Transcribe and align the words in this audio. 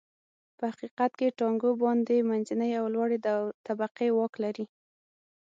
په 0.57 0.63
حقیقت 0.71 1.11
کې 1.19 1.35
ټاکنو 1.39 1.69
باندې 1.83 2.15
منځنۍ 2.29 2.71
او 2.79 2.85
لوړې 2.93 3.17
طبقې 3.67 4.07
واک 4.17 4.33
لري. 4.43 4.65